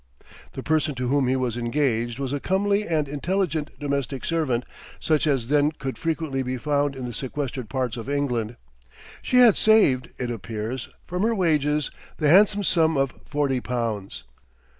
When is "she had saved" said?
9.21-10.09